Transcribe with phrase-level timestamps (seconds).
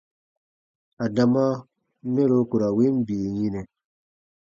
[1.05, 1.43] Adama
[2.13, 3.61] mɛro ku ra win bii yinɛ.